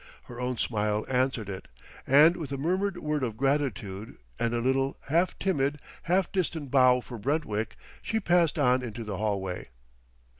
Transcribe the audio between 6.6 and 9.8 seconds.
bow for Brentwick, she passed on into the hallway.